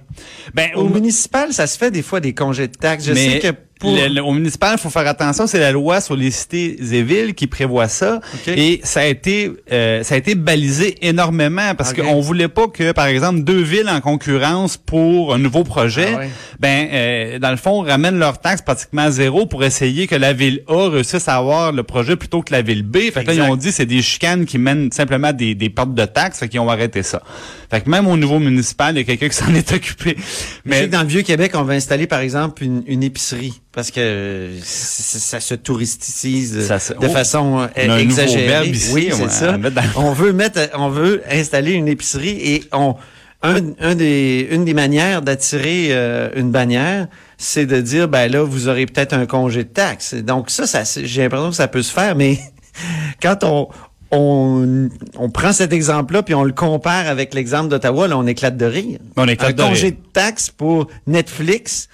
Ben, 0.53 0.69
Au 0.75 0.85
municipal, 0.91 1.55
ça 1.55 1.67
se 1.67 1.79
fait 1.79 1.91
des 1.91 2.03
fois 2.03 2.21
des 2.21 2.35
congés 2.35 2.69
de 2.69 2.75
taxes. 2.77 3.07
Je 3.07 3.15
sais 3.15 3.39
que 3.39 3.49
pour... 3.81 3.93
le- 3.97 4.07
le- 4.15 4.23
au 4.23 4.33
municipal, 4.33 4.77
il 4.79 4.81
faut 4.81 4.91
faire 4.91 5.07
attention, 5.09 5.47
c'est 5.49 5.59
la 5.59 5.73
loi 5.73 6.01
sur 6.01 6.15
les 6.15 6.31
cités 6.31 6.77
et 6.81 7.03
villes 7.03 7.35
qui 7.35 7.49
prévoit 7.49 7.89
ça. 7.89 8.21
OK. 8.35 8.49
Et 8.49 8.81
ça 8.85 9.01
a 9.01 9.07
été 9.07 9.51
euh, 9.73 10.05
ça 10.05 10.15
a 10.15 10.19
été 10.19 10.37
balisé 10.37 10.97
énormément 11.07 11.75
parce 11.75 11.91
OK. 11.91 12.03
qu'on 12.03 12.21
voulait 12.21 12.47
pas 12.49 12.69
que, 12.69 12.93
par 12.93 13.07
exemple, 13.07 13.41
deux 13.41 13.61
villes 13.63 13.89
en 13.89 14.01
concurrence 14.01 14.77
pour 14.77 15.35
un 15.35 15.39
nouveau 15.39 15.65
projet, 15.65 16.11
Ah 16.15 16.19
ouais. 16.19 16.31
ben 16.61 16.89
euh, 16.93 17.39
dans 17.41 17.51
le 17.51 17.57
fond, 17.57 17.81
ramènent 17.81 18.19
leurs 18.19 18.39
taxes 18.39 18.63
pratiquement 18.63 19.03
à 19.03 19.11
zéro 19.11 19.47
pour 19.47 19.65
essayer 19.65 20.07
que 20.07 20.15
la 20.15 20.33
ville 20.33 20.63
A 20.69 20.89
réussisse 20.91 21.27
à 21.29 21.37
avoir 21.37 21.73
le 21.73 21.83
projet 21.83 22.17
plutôt 22.17 22.43
que 22.43 22.53
la 22.53 22.63
ville 22.63 22.83
B. 22.83 22.99
Fait 23.13 23.23
que 23.25 23.29
là, 23.29 23.35
ils 23.35 23.41
ont 23.43 23.57
dit 23.57 23.73
c'est 23.73 23.87
des 23.87 24.03
chicanes 24.03 24.45
qui 24.45 24.59
mènent 24.59 24.93
simplement 24.93 25.33
des, 25.33 25.55
des 25.55 25.71
pertes 25.71 25.95
de 25.95 26.05
taxes, 26.05 26.39
fait 26.41 26.49
qu'ils 26.49 26.61
ont 26.61 26.69
arrêté 26.69 27.03
ça. 27.03 27.23
Fait 27.71 27.81
que 27.81 27.89
même 27.89 28.07
au 28.07 28.17
niveau 28.17 28.39
municipal, 28.39 28.95
il 28.95 28.99
y 28.99 29.01
a 29.01 29.05
quelqu'un 29.05 29.29
qui 29.29 29.37
s'en 29.37 29.55
est 29.55 29.73
occupé. 29.73 30.17
Mais 30.65 30.83
que 30.83 30.91
dans 30.93 31.03
le 31.03 31.07
Vieux-Québec, 31.09 31.53
on 31.55 31.63
va 31.63 31.75
installer, 31.75 32.07
par 32.07 32.21
exemple, 32.21 32.65
une, 32.65 32.83
une 32.87 33.03
épicerie 33.03 33.61
parce 33.73 33.91
que 33.91 34.51
c- 34.63 35.19
ça 35.19 35.41
se 35.41 35.55
touristicise 35.55 36.55
de, 36.55 36.61
Ça 36.63 36.79
se- 36.79 36.93
de 36.93 36.99
oh, 37.07 37.09
façon 37.09 37.61
euh, 37.61 37.67
on 37.87 37.91
a 37.91 38.01
exagérée. 38.01 38.69
ici, 38.69 38.91
oui, 38.93 39.11
c'est 39.13 39.31
ça. 39.31 39.57
dans- 39.59 39.83
On 39.97 40.13
veut 40.13 40.33
mettre, 40.33 40.61
on 40.75 40.89
veut 40.89 41.23
installer 41.31 41.73
une 41.73 41.89
épicerie 41.89 42.31
et 42.55 42.65
on 42.73 42.97
un, 43.43 43.57
un 43.81 43.95
des, 43.95 44.49
une 44.51 44.67
des 44.67 44.75
manières 44.75 45.23
d'attirer 45.23 45.89
euh, 45.93 46.29
une 46.37 46.51
bannière, 46.51 47.07
c'est 47.39 47.65
de 47.65 47.81
dire 47.81 48.07
ben 48.07 48.31
là 48.31 48.43
vous 48.43 48.69
aurez 48.69 48.85
peut-être 48.85 49.15
un 49.15 49.25
congé 49.25 49.65
de 49.65 49.69
taxes. 49.71 50.15
Donc 50.15 50.51
ça, 50.51 50.67
ça 50.67 50.83
j'ai 51.03 51.23
l'impression 51.23 51.49
que 51.51 51.57
ça 51.57 51.69
peut 51.69 51.83
se 51.83 51.93
faire, 51.93 52.17
mais 52.17 52.39
quand 53.23 53.43
on 53.45 53.69
on, 54.13 54.89
on 55.17 55.31
prend 55.31 55.53
cet 55.53 55.73
exemple-là 55.73 56.23
puis 56.25 56.35
on 56.35 56.43
le 56.43 56.53
compare 56.53 57.07
avec 57.07 57.33
l'exemple 57.33 57.69
d'Ottawa, 57.69 58.09
là 58.09 58.19
on 58.19 58.27
éclate 58.27 58.57
de 58.57 58.67
rire. 58.67 58.99
On 59.17 59.29
éclate 59.29 59.53
un 59.53 59.63
de 59.65 59.69
congé 59.69 59.87
rire. 59.87 59.97
de 59.97 60.13
taxes 60.13 60.51
pour 60.51 60.89
Netflix 61.07 61.89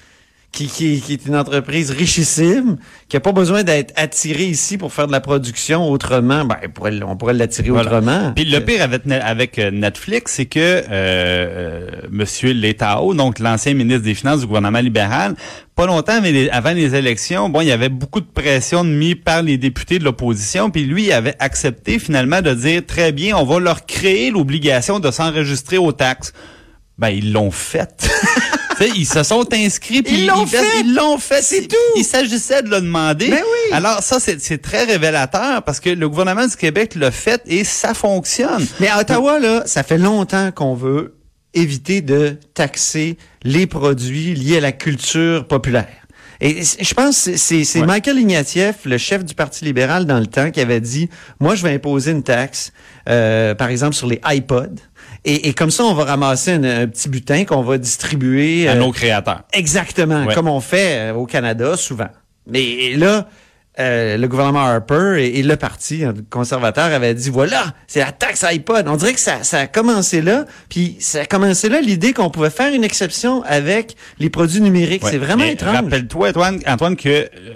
qui, 0.56 0.68
qui, 0.68 1.02
qui 1.02 1.12
est 1.12 1.26
une 1.26 1.36
entreprise 1.36 1.90
richissime, 1.90 2.78
qui 3.10 3.16
a 3.18 3.20
pas 3.20 3.32
besoin 3.32 3.62
d'être 3.62 3.92
attirée 3.96 4.46
ici 4.46 4.78
pour 4.78 4.90
faire 4.90 5.06
de 5.06 5.12
la 5.12 5.20
production 5.20 5.90
autrement. 5.90 6.46
Ben, 6.46 6.56
on 7.06 7.16
pourrait, 7.16 7.34
l'attirer 7.34 7.68
Voilà. 7.68 7.98
autrement. 7.98 8.32
Puis 8.34 8.46
le 8.46 8.60
pire 8.60 8.80
avec, 8.80 9.02
avec 9.06 9.58
euh, 9.58 9.70
Netflix, 9.70 10.32
c'est 10.36 10.46
que 10.46 10.58
euh, 10.58 10.82
euh, 10.90 11.90
Monsieur 12.10 12.54
Letao, 12.54 13.12
donc 13.12 13.38
l'ancien 13.38 13.74
ministre 13.74 14.02
des 14.04 14.14
Finances 14.14 14.40
du 14.40 14.46
gouvernement 14.46 14.80
libéral, 14.80 15.34
pas 15.74 15.84
longtemps 15.84 16.14
avant 16.14 16.22
les, 16.24 16.48
avant 16.48 16.72
les 16.72 16.94
élections, 16.94 17.50
bon, 17.50 17.60
il 17.60 17.66
y 17.66 17.72
avait 17.72 17.90
beaucoup 17.90 18.20
de 18.20 18.26
pression 18.26 18.82
mise 18.82 19.16
par 19.22 19.42
les 19.42 19.58
députés 19.58 19.98
de 19.98 20.04
l'opposition, 20.04 20.70
puis 20.70 20.84
lui 20.84 21.04
il 21.04 21.12
avait 21.12 21.36
accepté 21.38 21.98
finalement 21.98 22.40
de 22.40 22.54
dire 22.54 22.80
très 22.86 23.12
bien, 23.12 23.36
on 23.36 23.44
va 23.44 23.60
leur 23.60 23.84
créer 23.84 24.30
l'obligation 24.30 25.00
de 25.00 25.10
s'enregistrer 25.10 25.76
aux 25.76 25.92
taxes. 25.92 26.32
Ben 26.98 27.10
ils 27.10 27.30
l'ont 27.30 27.50
fait. 27.50 28.08
Ils 28.94 29.06
se 29.06 29.22
sont 29.22 29.46
inscrits 29.52 30.02
puis 30.02 30.20
Ils 30.20 30.26
l'ont 30.26 30.46
fait- 30.46 30.58
fait. 30.58 30.80
Ils 30.80 30.94
l'ont 30.94 31.18
fait. 31.18 31.42
C'est 31.42 31.66
tout. 31.66 31.76
Il 31.96 32.04
s'agissait 32.04 32.62
de 32.62 32.68
le 32.70 32.80
demander. 32.80 33.28
Ben 33.30 33.40
oui. 33.42 33.72
Alors 33.72 34.02
ça, 34.02 34.18
c'est 34.20 34.40
c'est 34.40 34.58
très 34.58 34.84
révélateur 34.84 35.62
parce 35.62 35.80
que 35.80 35.90
le 35.90 36.08
gouvernement 36.08 36.46
du 36.46 36.56
Québec 36.56 36.94
l'a 36.94 37.10
fait 37.10 37.40
et 37.46 37.64
ça 37.64 37.94
fonctionne. 37.94 38.66
Mais 38.80 38.88
à 38.88 39.00
Ottawa, 39.00 39.38
là, 39.38 39.62
ça 39.66 39.82
fait 39.82 39.98
longtemps 39.98 40.50
qu'on 40.52 40.74
veut 40.74 41.14
éviter 41.54 42.02
de 42.02 42.36
taxer 42.52 43.16
les 43.42 43.66
produits 43.66 44.34
liés 44.34 44.58
à 44.58 44.60
la 44.60 44.72
culture 44.72 45.46
populaire. 45.48 45.88
Et 46.40 46.62
je 46.62 46.94
pense 46.94 47.24
que 47.24 47.36
c'est 47.36 47.80
Ouais. 47.80 47.86
Michael 47.86 48.18
Ignatieff, 48.18 48.84
le 48.84 48.98
chef 48.98 49.24
du 49.24 49.34
Parti 49.34 49.64
libéral 49.64 50.04
dans 50.06 50.18
le 50.20 50.26
temps, 50.26 50.50
qui 50.50 50.60
avait 50.60 50.80
dit, 50.80 51.08
moi, 51.40 51.54
je 51.54 51.62
vais 51.62 51.72
imposer 51.74 52.10
une 52.12 52.22
taxe, 52.22 52.72
euh, 53.08 53.54
par 53.54 53.68
exemple, 53.68 53.94
sur 53.94 54.06
les 54.06 54.20
iPods. 54.26 54.76
Et, 55.24 55.48
et 55.48 55.54
comme 55.54 55.70
ça, 55.70 55.84
on 55.84 55.94
va 55.94 56.04
ramasser 56.04 56.52
un, 56.52 56.62
un 56.64 56.86
petit 56.86 57.08
butin 57.08 57.44
qu'on 57.44 57.62
va 57.62 57.78
distribuer. 57.78 58.68
À 58.68 58.72
euh, 58.72 58.78
nos 58.78 58.92
créateurs. 58.92 59.42
Exactement, 59.52 60.24
Ouais. 60.26 60.34
comme 60.34 60.48
on 60.48 60.60
fait 60.60 61.10
euh, 61.10 61.14
au 61.14 61.26
Canada 61.26 61.76
souvent. 61.76 62.08
Mais 62.46 62.94
là, 62.96 63.28
euh, 63.78 64.16
le 64.16 64.28
gouvernement 64.28 64.64
Harper 64.64 65.16
et, 65.18 65.38
et 65.38 65.42
le 65.42 65.56
parti 65.56 66.04
conservateur 66.30 66.86
avaient 66.86 67.14
dit 67.14 67.30
voilà, 67.30 67.74
c'est 67.86 68.00
la 68.00 68.12
taxe 68.12 68.42
iPod. 68.44 68.88
On 68.88 68.96
dirait 68.96 69.14
que 69.14 69.20
ça, 69.20 69.42
ça 69.42 69.60
a 69.60 69.66
commencé 69.66 70.22
là, 70.22 70.46
puis 70.68 70.96
ça 71.00 71.20
a 71.20 71.26
commencé 71.26 71.68
là 71.68 71.80
l'idée 71.80 72.12
qu'on 72.12 72.30
pouvait 72.30 72.50
faire 72.50 72.72
une 72.72 72.84
exception 72.84 73.42
avec 73.42 73.96
les 74.18 74.30
produits 74.30 74.60
numériques. 74.60 75.04
Ouais. 75.04 75.10
C'est 75.10 75.18
vraiment 75.18 75.44
étrange. 75.44 75.74
Rappelle-toi, 75.74 76.30
Antoine, 76.30 76.60
Antoine, 76.66 76.96
que 76.96 77.08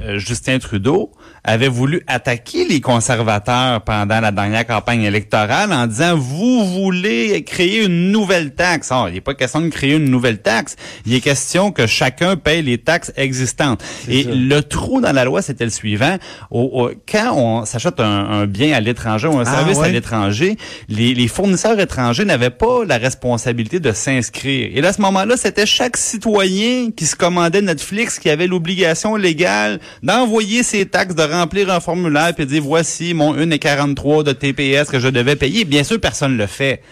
euh, 0.03 0.19
Justin 0.19 0.59
Trudeau 0.59 1.11
avait 1.45 1.69
voulu 1.69 2.03
attaquer 2.07 2.67
les 2.67 2.81
conservateurs 2.81 3.83
pendant 3.83 4.21
la 4.21 4.31
dernière 4.31 4.67
campagne 4.67 5.03
électorale 5.03 5.73
en 5.73 5.87
disant 5.87 6.17
vous 6.17 6.65
voulez 6.67 7.43
créer 7.45 7.85
une 7.85 8.11
nouvelle 8.13 8.55
taxe. 8.55 8.91
Oh, 8.93 9.05
il 9.09 9.15
n'est 9.15 9.21
pas 9.21 9.35
question 9.35 9.61
de 9.61 9.69
créer 9.69 9.95
une 9.95 10.11
nouvelle 10.11 10.39
taxe. 10.43 10.77
Il 11.07 11.15
est 11.15 11.21
question 11.21 11.73
que 11.73 11.87
chacun 11.87 12.37
paye 12.37 12.63
les 12.63 12.79
taxes 12.79 13.13
existantes. 13.17 13.83
Et 14.09 14.25
ça. 14.25 14.31
le 14.33 14.61
trou 14.63 15.01
dans 15.01 15.13
la 15.13 15.25
loi, 15.25 15.43
c'était 15.43 15.65
le 15.65 15.71
suivant. 15.71 16.17
Au- 16.51 16.71
au- 16.87 16.91
quand 17.11 17.33
on 17.35 17.65
s'achète 17.65 18.01
un, 18.01 18.05
un 18.31 18.47
bien 18.47 18.73
à 18.75 18.81
l'étranger 18.81 19.29
ou 19.29 19.39
un 19.39 19.45
Ah, 19.47 19.57
service 19.57 19.79
à 19.79 19.89
l'étranger, 19.89 20.57
les, 20.89 21.15
les 21.15 21.29
fournisseurs 21.29 21.79
étrangers 21.81 22.25
n'avaient 22.25 22.51
pas 22.51 22.85
la 22.87 22.99
responsabilité 22.99 23.81
de 23.81 23.93
s'inscrire. 23.93 24.71
Et 24.75 24.81
là, 24.81 24.89
à 24.89 24.93
ce 24.93 25.01
moment-là, 25.03 25.37
c'était 25.37 25.67
chaque 25.67 25.97
citoyen 25.97 26.91
qui 26.95 27.07
se 27.07 27.17
commandait 27.17 27.63
Netflix 27.63 28.19
qui 28.19 28.29
avait 28.31 28.47
l'obligation 28.47 29.17
légale 29.17 29.81
d'envoyer 30.03 30.63
ses 30.63 30.87
taxes, 30.87 31.15
de 31.15 31.23
remplir 31.31 31.71
un 31.71 31.81
formulaire 31.81 32.35
puis 32.35 32.47
dire 32.47 32.63
voici 32.63 33.15
mon 33.15 33.35
1,43 33.35 34.25
de 34.25 34.33
TPS 34.33 34.91
que 34.91 34.99
je 34.99 35.09
devais 35.09 35.37
payer. 35.37 35.65
Bien 35.65 35.85
sûr, 35.85 36.01
personne 36.01 36.33
ne 36.33 36.39
le 36.39 36.47
fait. 36.47 36.83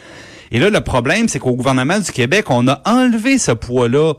Et 0.50 0.58
là, 0.58 0.70
le 0.70 0.80
problème, 0.80 1.28
c'est 1.28 1.38
qu'au 1.38 1.54
gouvernement 1.54 1.98
du 1.98 2.10
Québec, 2.10 2.46
on 2.48 2.66
a 2.68 2.80
enlevé 2.86 3.38
ce 3.38 3.52
poids-là 3.52 4.14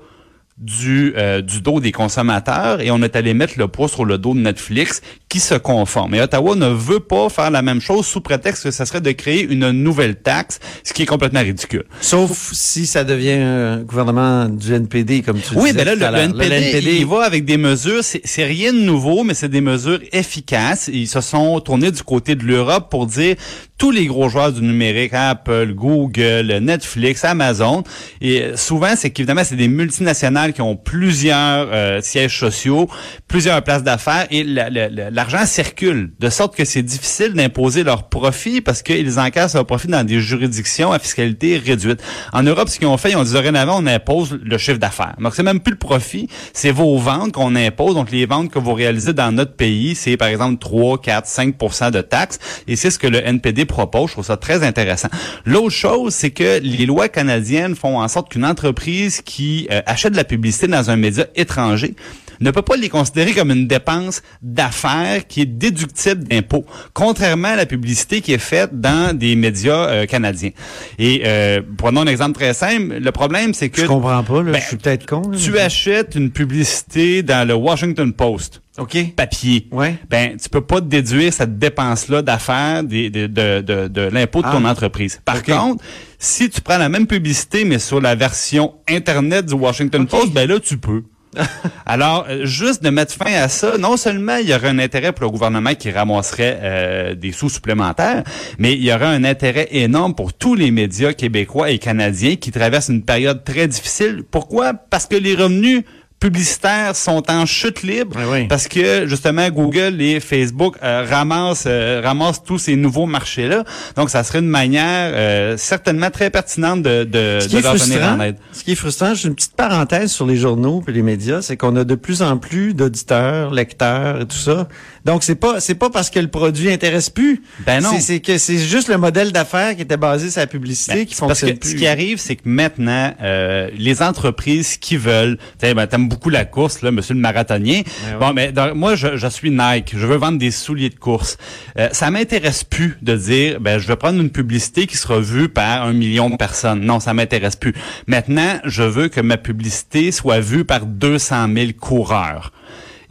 du, 0.60 1.14
euh, 1.16 1.42
du 1.42 1.62
dos 1.62 1.80
des 1.80 1.92
consommateurs 1.94 2.82
et 2.82 2.92
on 2.92 3.02
est 3.02 3.16
allé 3.16 3.34
mettre 3.34 3.54
le 3.58 3.68
poids 3.68 3.88
sur 3.88 4.04
le 4.04 4.18
dos 4.18 4.34
de 4.34 4.40
Netflix 4.40 5.02
qui 5.30 5.40
se 5.40 5.56
conforme. 5.56 6.16
Et 6.16 6.22
Ottawa 6.22 6.56
ne 6.56 6.68
veut 6.68 7.00
pas 7.00 7.30
faire 7.30 7.50
la 7.50 7.62
même 7.62 7.80
chose 7.80 8.06
sous 8.06 8.20
prétexte 8.20 8.64
que 8.64 8.72
ce 8.72 8.84
serait 8.84 9.00
de 9.00 9.12
créer 9.12 9.44
une 9.44 9.72
nouvelle 9.72 10.16
taxe, 10.18 10.60
ce 10.84 10.92
qui 10.94 11.04
est 11.04 11.06
complètement 11.06 11.42
ridicule. 11.42 11.86
Sauf 12.02 12.52
si 12.52 12.86
ça 12.86 13.04
devient 13.04 13.32
un 13.42 13.78
gouvernement 13.84 14.50
du 14.50 14.74
NPD, 14.74 15.22
comme 15.22 15.40
tu 15.40 15.54
Oui, 15.56 15.72
disais 15.72 15.86
ben 15.86 15.98
là, 15.98 16.26
le, 16.26 16.38
le. 16.38 16.44
NPD, 16.44 16.98
il 16.98 17.06
va 17.06 17.24
avec 17.24 17.46
des 17.46 17.58
mesures, 17.58 18.04
c'est 18.04 18.44
rien 18.44 18.74
de 18.74 18.80
nouveau, 18.80 19.24
mais 19.24 19.34
c'est 19.36 19.50
des 19.50 19.62
mesures 19.62 20.00
efficaces. 20.12 20.90
Ils 20.92 21.08
se 21.08 21.22
sont 21.22 21.60
tournés 21.62 21.92
du 21.92 22.04
côté 22.04 22.36
de 22.36 22.44
l'Europe 22.44 22.90
pour 22.90 23.06
dire 23.06 23.36
tous 23.78 23.92
les 23.92 24.08
gros 24.08 24.28
joueurs 24.28 24.52
du 24.52 24.62
numérique, 24.62 25.14
Apple, 25.14 25.74
Google, 25.74 26.58
Netflix, 26.62 27.24
Amazon, 27.24 27.84
et 28.20 28.52
souvent, 28.56 28.94
c'est 28.98 29.10
qu'évidemment, 29.10 29.44
c'est 29.46 29.56
des 29.56 29.70
multinationales 29.70 30.49
qui 30.54 30.62
ont 30.62 30.76
plusieurs 30.76 31.68
euh, 31.72 32.02
sièges 32.02 32.38
sociaux, 32.40 32.90
plusieurs 33.28 33.62
places 33.64 33.84
d'affaires, 33.84 34.28
et 34.32 34.44
la- 34.44 34.70
la- 34.70 34.90
la- 34.90 35.10
l'argent 35.10 35.46
circule, 35.46 36.12
de 36.20 36.30
sorte 36.30 36.56
que 36.56 36.66
c'est 36.66 36.82
difficile 36.84 37.34
d'imposer 37.34 37.84
leurs 37.84 38.10
profits 38.10 38.62
parce 38.62 38.82
qu'ils 38.82 39.20
encaissent 39.20 39.54
leurs 39.56 39.66
profits 39.66 39.88
dans 39.88 40.04
des 40.04 40.20
juridictions 40.20 40.92
à 40.92 41.00
fiscalité 41.00 41.58
réduite. 41.58 42.02
En 42.34 42.44
Europe, 42.44 42.70
ce 42.70 42.78
qu'ils 42.80 42.88
ont 42.88 42.98
fait, 42.98 43.12
ils 43.12 43.18
ont 43.18 43.24
dit 43.24 43.34
dorénavant, 43.34 43.82
on 43.84 43.88
impose 43.88 44.38
le 44.44 44.58
chiffre 44.58 44.78
d'affaires. 44.80 45.16
Donc, 45.20 45.36
c'est 45.36 45.44
même 45.44 45.60
plus 45.60 45.72
le 45.74 45.78
profit, 45.78 46.28
c'est 46.54 46.72
vos 46.72 46.98
ventes 46.98 47.32
qu'on 47.34 47.56
impose. 47.56 47.96
Donc, 47.96 48.12
les 48.12 48.26
ventes 48.26 48.52
que 48.52 48.60
vous 48.60 48.74
réalisez 48.74 49.14
dans 49.14 49.32
notre 49.32 49.56
pays, 49.56 49.96
c'est 49.96 50.18
par 50.18 50.28
exemple 50.28 50.58
3, 50.60 51.00
4, 51.02 51.28
5% 51.28 51.92
de 51.92 52.02
taxes. 52.02 52.40
Et 52.68 52.76
c'est 52.76 52.92
ce 52.92 53.00
que 53.00 53.08
le 53.08 53.26
NPD 53.26 53.66
propose. 53.66 54.08
Je 54.10 54.14
trouve 54.14 54.26
ça 54.26 54.38
très 54.38 54.64
intéressant. 54.64 55.10
L'autre 55.46 55.70
chose, 55.70 56.14
c'est 56.14 56.32
que 56.32 56.60
les 56.62 56.86
lois 56.86 57.10
canadiennes 57.10 57.76
font 57.76 58.00
en 58.00 58.08
sorte 58.08 58.32
qu'une 58.32 58.46
entreprise 58.46 59.22
qui 59.22 59.68
euh, 59.72 59.82
achète 59.86 60.12
de 60.12 60.18
la 60.18 60.24
publicité 60.24 60.39
dans 60.68 60.90
un 60.90 60.96
média 60.96 61.28
étranger 61.36 61.96
ne 62.42 62.52
peut 62.52 62.62
pas 62.62 62.76
les 62.76 62.90
considérer 62.90 63.34
comme 63.34 63.52
une 63.52 63.68
dépense 63.68 64.22
d'affaires 64.42 65.28
qui 65.28 65.42
est 65.42 65.46
déductible 65.46 66.24
d'impôts, 66.26 66.66
contrairement 66.94 67.50
à 67.50 67.56
la 67.56 67.66
publicité 67.66 68.22
qui 68.22 68.34
est 68.34 68.38
faite 68.38 68.80
dans 68.80 69.16
des 69.18 69.36
médias 69.36 69.88
euh, 69.90 70.06
canadiens. 70.06 70.52
Et 70.98 71.24
euh, 71.26 71.62
prenons 71.78 72.02
un 72.02 72.08
exemple 72.08 72.34
très 72.34 72.54
simple. 72.54 72.98
Le 73.00 73.12
problème, 73.12 73.54
c'est 73.54 73.70
que 73.70 73.82
Je 73.82 73.88
comprends 73.88 74.24
pas, 74.24 74.44
là. 74.44 74.52
Ben, 74.52 74.62
je 74.62 74.68
suis 74.68 74.78
peut-être 74.78 75.06
con. 75.06 75.22
là, 75.30 75.38
tu 75.38 75.52
mais- 75.52 75.60
achètes 75.60 76.16
une 76.16 76.32
publicité 76.32 77.24
dans 77.24 77.48
le 77.48 77.54
Washington 77.54 78.12
Post 78.14 78.62
OK. 78.78 79.14
papier. 79.16 79.68
Ouais. 79.72 79.96
Ben, 80.10 80.38
tu 80.42 80.48
peux 80.50 80.62
pas 80.62 80.80
déduire 80.82 81.34
cette 81.34 81.58
dépense-là 81.60 82.22
d'affaires 82.22 82.84
de, 82.84 83.10
de, 83.10 83.28
de, 83.62 83.88
de 83.88 84.02
l'impôt 84.02 84.42
de 84.42 84.48
ton 84.50 84.64
Ah. 84.66 84.72
entreprise. 84.72 85.20
Par 85.26 85.44
contre, 85.44 85.84
si 86.18 86.50
tu 86.50 86.62
prends 86.62 86.78
la 86.78 86.90
même 86.90 87.08
publicité, 87.08 87.66
mais 87.66 87.80
sur 87.80 88.00
la 88.02 88.16
version 88.16 88.76
Internet 88.90 89.46
du 89.48 89.54
Washington. 89.54 90.08
Post, 90.08 90.32
ben 90.34 90.48
là, 90.48 90.60
tu 90.60 90.78
peux. 90.78 91.04
Alors, 91.86 92.26
euh, 92.30 92.46
juste 92.46 92.84
de 92.84 92.90
mettre 92.90 93.14
fin 93.14 93.34
à 93.34 93.48
ça, 93.48 93.78
non 93.78 93.98
seulement 93.98 94.38
il 94.38 94.50
y 94.50 94.54
aurait 94.54 94.70
un 94.70 94.80
intérêt 94.80 95.12
pour 95.12 95.26
le 95.26 95.32
gouvernement 95.32 95.76
qui 95.76 95.92
ramasserait 95.92 96.60
euh, 96.62 97.16
des 97.16 97.32
sous 97.32 97.50
supplémentaires, 97.50 98.24
mais 98.58 98.74
il 98.74 98.84
y 98.84 98.92
aurait 98.92 99.06
un 99.06 99.24
intérêt 99.24 99.68
énorme 99.72 100.16
pour 100.16 100.34
tous 100.34 100.56
les 100.56 100.72
médias 100.72 101.14
québécois 101.14 101.70
et 101.72 101.78
canadiens 101.78 102.36
qui 102.36 102.52
traversent 102.52 102.90
une 102.90 103.04
période 103.04 103.44
très 103.44 103.68
difficile. 103.68 104.24
Pourquoi? 104.30 104.74
Parce 104.74 105.06
que 105.06 105.16
les 105.16 105.36
revenus 105.36 105.84
publicitaires 106.20 106.96
sont 106.96 107.24
en 107.32 107.46
chute 107.46 107.82
libre 107.84 108.18
Oui, 108.20 108.24
oui. 108.42 108.48
parce 108.48 108.68
que 108.68 109.08
justement 109.08 109.50
Google 109.50 110.02
et 110.02 110.20
Facebook 110.20 110.76
euh, 110.84 111.06
ramassent 111.10 111.64
euh, 111.68 112.02
ramassent 112.04 112.44
tous 112.44 112.58
ces 112.60 112.76
nouveaux 112.76 113.06
marchés 113.06 113.48
là. 113.48 113.64
Donc 113.96 114.10
ça 114.10 114.24
serait 114.24 114.40
une 114.40 114.48
manière 114.48 115.12
euh, 115.14 115.56
certainement 115.58 116.10
très 116.10 116.30
pertinente 116.30 116.82
de 116.82 117.04
de, 117.06 117.40
de 117.48 117.60
leur 117.62 117.74
venir 117.76 117.98
frustrant, 118.00 118.16
en 118.18 118.22
aide. 118.22 118.36
ce 118.52 118.64
qui 118.64 118.74
est 118.74 118.76
frustrant, 118.76 119.14
j'ai 119.16 119.28
une 119.30 119.36
petite 119.36 119.56
parenthèse 119.56 120.12
sur 120.12 120.26
les 120.26 120.36
journaux 120.36 120.84
et 120.88 120.92
les 120.92 121.02
médias, 121.02 121.42
c'est 121.42 121.56
qu'on 121.58 121.76
a 121.78 121.84
de 121.84 121.96
plus 121.96 122.22
en 122.22 122.38
plus 122.38 122.74
d'auditeurs, 122.74 123.52
lecteurs 123.54 124.22
et 124.22 124.26
tout 124.26 124.36
ça. 124.38 124.68
Donc 125.06 125.24
c'est 125.24 125.36
pas 125.36 125.60
c'est 125.62 125.76
pas 125.76 125.90
parce 125.90 126.10
que 126.10 126.20
le 126.20 126.28
produit 126.28 126.70
intéresse 126.72 127.10
plus. 127.10 127.42
Ben 127.66 127.82
non. 127.82 127.92
C'est- 128.00 128.20
que 128.20 128.38
c'est 128.38 128.58
juste 128.58 128.90
le 128.90 128.98
modèle 128.98 129.32
d'affaires 129.32 129.76
qui 129.76 129.82
était 129.84 129.96
basé 129.96 130.30
sur 130.30 130.42
la 130.42 130.48
publicité 130.48 130.94
Ben, 130.96 131.06
qui 131.06 131.14
c'est 131.16 131.20
parce 131.22 131.40
fonctionne 131.40 131.54
que 131.54 131.60
plus. 131.60 131.70
ce 131.72 131.76
qui 131.76 131.88
arrive, 131.88 132.18
c'est 132.20 132.36
que 132.36 132.42
maintenant, 132.44 133.14
euh, 133.22 133.70
les 133.78 134.02
entreprises 134.02 134.76
qui 134.78 134.98
veulent, 134.98 135.38
ben, 135.62 135.88
beaucoup 136.10 136.30
la 136.30 136.44
course, 136.46 136.82
là, 136.82 136.92
monsieur 136.92 137.14
le 137.14 137.22
marathonien. 137.22 137.82
Bon, 138.20 138.34
mais 138.34 138.52
dans- 138.52 138.76
moi, 138.76 138.96
je, 138.96 139.16
je 139.16 139.28
suis 139.28 139.52
Nike, 139.52 139.94
je 139.96 140.06
veux 140.06 140.18
vendre 140.18 140.38
des 140.38 140.52
souliers 140.52 140.90
de 140.90 140.96
course. 140.96 141.38
Euh, 141.78 141.88
ça 141.94 142.12
m'intéresse 142.12 142.64
plus 142.66 142.98
de 143.02 143.16
dire, 143.16 143.62
ben, 143.62 143.80
je 143.80 143.88
vais 143.88 143.96
prendre 143.96 144.20
une 144.20 144.30
publicité 144.32 144.88
qui 144.88 144.98
sera 144.98 145.20
vue 145.20 145.48
par 145.48 145.84
un 145.86 145.94
million 145.94 146.30
de 146.30 146.36
personnes. 146.36 146.82
Non, 146.82 147.00
ça 147.00 147.14
m'intéresse 147.14 147.56
plus. 147.56 147.74
Maintenant, 148.08 148.60
je 148.66 148.84
veux 148.84 149.08
que 149.08 149.22
ma 149.22 149.38
publicité 149.38 150.12
soit 150.12 150.40
vue 150.42 150.66
par 150.66 150.86
200 150.86 151.48
000 151.56 151.68
coureurs. 151.80 152.52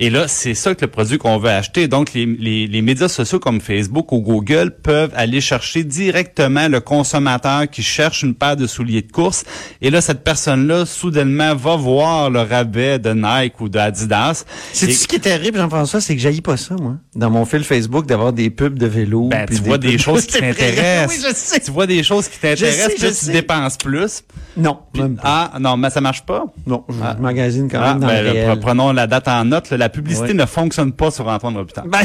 Et 0.00 0.10
là, 0.10 0.28
c'est 0.28 0.54
ça 0.54 0.74
que 0.76 0.82
le 0.84 0.90
produit 0.90 1.18
qu'on 1.18 1.38
veut 1.38 1.50
acheter. 1.50 1.88
Donc, 1.88 2.12
les, 2.14 2.24
les, 2.24 2.66
les 2.68 2.82
médias 2.82 3.08
sociaux 3.08 3.40
comme 3.40 3.60
Facebook 3.60 4.12
ou 4.12 4.20
Google 4.20 4.70
peuvent 4.82 5.10
aller 5.16 5.40
chercher 5.40 5.82
directement 5.82 6.68
le 6.68 6.80
consommateur 6.80 7.68
qui 7.68 7.82
cherche 7.82 8.22
une 8.22 8.34
paire 8.34 8.56
de 8.56 8.68
souliers 8.68 9.02
de 9.02 9.10
course. 9.10 9.44
Et 9.82 9.90
là, 9.90 10.00
cette 10.00 10.22
personne-là, 10.22 10.86
soudainement, 10.86 11.54
va 11.56 11.74
voir 11.76 12.30
le 12.30 12.40
rabais 12.42 13.00
de 13.00 13.10
Nike 13.12 13.60
ou 13.60 13.68
d'Adidas. 13.68 14.44
C'est 14.72 14.90
Et- 14.90 14.92
ce 14.92 15.08
qui 15.08 15.16
est 15.16 15.20
terrible, 15.20 15.58
Jean-François, 15.58 16.00
c'est 16.00 16.14
que 16.14 16.22
j'haïs 16.22 16.42
pas 16.42 16.56
ça, 16.56 16.76
moi. 16.76 16.94
Dans 17.16 17.30
mon 17.30 17.44
fil 17.44 17.64
Facebook, 17.64 18.06
d'avoir 18.06 18.32
des 18.32 18.50
pubs 18.50 18.78
de 18.78 18.86
vélo. 18.86 19.28
Ben, 19.28 19.46
puis 19.46 19.56
tu 19.56 19.62
vois 19.62 19.78
des 19.78 19.98
choses 19.98 20.26
qui 20.26 20.38
t'intéressent. 20.40 21.08
Oui, 21.16 21.24
je 21.28 21.34
sais. 21.34 21.58
Tu 21.60 21.70
vois 21.72 21.86
des 21.88 22.04
choses 22.04 22.28
qui 22.28 22.38
t'intéressent, 22.38 22.94
puis 22.94 23.12
sais. 23.12 23.26
tu 23.26 23.32
dépenses 23.32 23.76
plus. 23.76 24.22
Non, 24.56 24.78
Puis- 24.92 25.02
même 25.02 25.16
pas. 25.16 25.50
ah, 25.54 25.58
non, 25.58 25.76
mais 25.76 25.90
ça 25.90 26.00
marche 26.00 26.22
pas. 26.22 26.44
Non, 26.66 26.84
je 26.88 26.94
Ah. 27.02 27.16
magasine 27.18 27.68
quand 27.68 27.80
Ah, 27.82 27.94
même 27.94 28.00
dans 28.00 28.06
ben, 28.06 28.54
le 28.54 28.60
prenons 28.60 28.92
la 28.92 29.06
date 29.08 29.26
en 29.26 29.44
note. 29.44 29.70
là. 29.70 29.76
La 29.76 29.87
publicité 29.88 30.28
Ouais. 30.28 30.34
ne 30.34 30.46
fonctionne 30.46 30.92
pas 30.92 31.10
sur 31.10 31.26
Antoine 31.28 31.56
Robitaille. 31.56 31.88
Ben, 31.88 32.00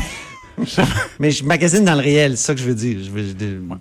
mais 1.19 1.31
je 1.31 1.43
magasine 1.43 1.83
dans 1.83 1.95
le 1.95 2.01
réel, 2.01 2.37
c'est 2.37 2.45
ça 2.47 2.53
que 2.53 2.59
je 2.59 2.65
veux 2.65 2.75
dire. 2.75 2.97
Je 3.03 3.09
veux- 3.09 3.23
je 3.23 3.33